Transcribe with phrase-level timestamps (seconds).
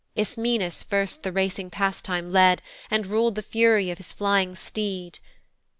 [0.15, 5.19] Ismenus first the racing pastime led, And rul'd the fury of his flying steed.